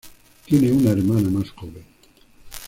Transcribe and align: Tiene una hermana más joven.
Tiene 0.47 0.71
una 0.71 0.89
hermana 0.93 1.29
más 1.29 1.51
joven. 1.51 1.85